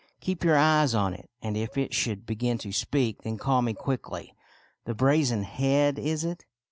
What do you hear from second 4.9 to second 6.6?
brazen head, is it